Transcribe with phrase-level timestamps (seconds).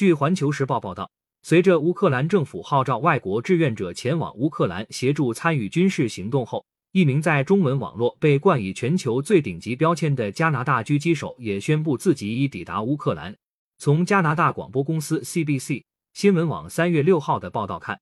[0.00, 1.10] 据环球时报报道，
[1.42, 13.36] 随着乌克兰政府号召外国志愿者前往乌克兰协助参与军事行动后，一名在中文网络被冠以全球最顶级标签的加拿大狙击手也宣布自己已抵达乌克兰。
[13.76, 15.82] 从加拿大广播公司 CBC
[16.14, 18.00] 新闻网三月六号的报道看，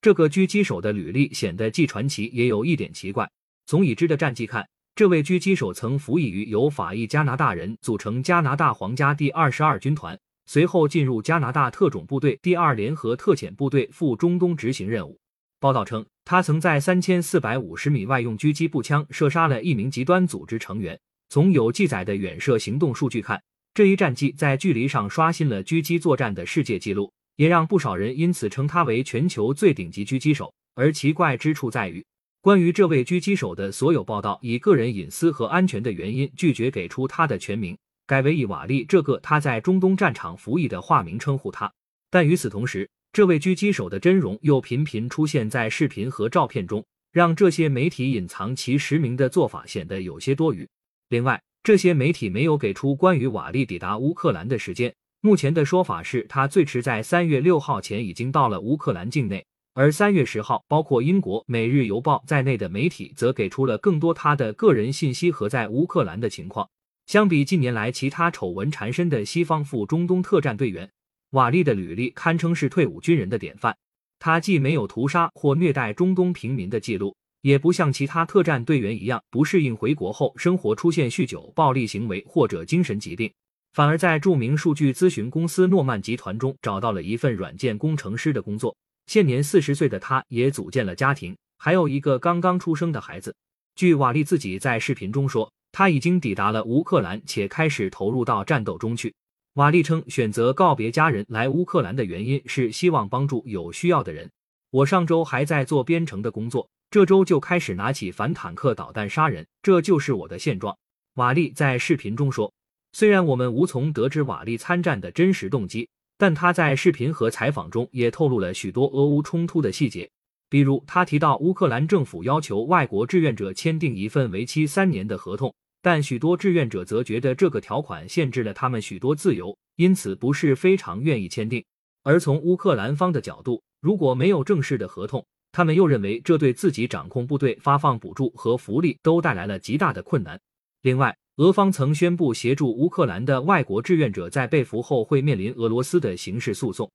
[0.00, 3.30] 这个狙击手的履历显得既传奇也有一点奇怪。
[3.66, 10.18] 从已知的战绩看，这位狙击手曾服役于由法裔加拿大人组成加拿大皇家第二十二军团，
[10.52, 15.16] 随后进入加拿大特种部队第二联合特遣部队赴中东执行任务。
[15.60, 20.98] 报道称，他曾在三千四百五十米外用狙击步枪射杀了一名极端组织成员。
[21.28, 23.40] 从有记载的远射行动数据看，
[23.74, 30.52] 这一战绩在距离上刷新了狙击作战的世界纪录，也让不少人因此称他为全球最顶级狙击手。
[30.74, 32.04] 而奇怪之处在于。
[32.40, 37.78] 关于这位狙击手的所有报道，以个人隐私和安全的原因拒绝给出他的全名，
[38.10, 41.72] 改为以瓦利这个他在中东战场服役的化名称呼他。
[42.10, 50.68] 但与此同时，这位狙击手的真容又频频出现在视频和照片中，让这些媒体隐藏其实名的做法显得有些多余。
[51.10, 59.46] 另外，这些媒体没有给出关于瓦利抵达乌克兰的时间，目前的说法是他最迟在三月六号前已经到了乌克兰境内。
[59.74, 66.68] 而三月十号，包括英国《每日邮报》在内的媒体则给出了更多他的个人信息和在乌克兰的情况。
[67.10, 70.88] 相比近年来其他丑闻缠身的西方赴中东特战队员，
[71.30, 73.76] 瓦利的履历堪称是退伍军人的典范。
[74.20, 83.28] 他既没有屠杀或虐待中东平民的记录，也不像其他特战队员一样不适应回国后生活出现酗酒、暴力行为或者精神疾病，
[83.72, 88.76] 反而在著名数据咨询公司诺曼集团中找到了一份软件工程师的工作。
[89.06, 93.34] 现年四十岁的他，也组建了家庭，还有一个刚刚出生的孩子。
[93.74, 99.14] 据瓦利自己在视频中说，他已经抵达了乌克兰，且开始投入到战斗中去。
[99.54, 104.30] 瓦利称，选择告别家人来乌克兰的原因是希望帮助有需要的人。
[104.70, 110.76] 我上周还在做编程的工作，这周就开始拿起反坦克导弹杀人，这就是我的现状。
[111.14, 112.52] 瓦利在视频中说，
[112.92, 115.88] 虽然我们无从得知瓦利参战的真实动机。
[116.20, 120.10] 但他在视频和采访中也透露了许多俄乌冲突的细节，
[120.50, 131.64] 比如他提到乌克兰政府要求外国志愿者签订一份为期三年的合同，但许多志愿者则觉得这个条款限制了他们许多自由，因此不是非常愿意签订。
[132.02, 140.40] 而从乌克兰方的角度，如果没有正式的合同，他们又认为这对自己掌控部队发放补助和福利都带来了极大的困难。
[140.82, 146.90] 另外，俄方曾宣布，协助乌克兰的外国志愿者在被俘后会面临俄罗斯的刑事诉讼。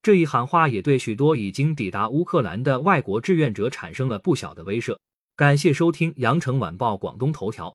[0.00, 4.96] 这一喊话也对许多已经抵达乌克兰的外国志愿者产生了不小的威慑。
[5.36, 7.72] 感谢收听羊城晚报广东头条。